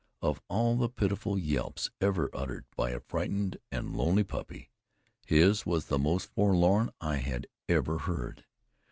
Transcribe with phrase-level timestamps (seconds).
[0.23, 4.71] Of all the pitiful yelps ever uttered by a frightened and lonely puppy,
[5.27, 8.43] his were the most forlorn I had ever heard.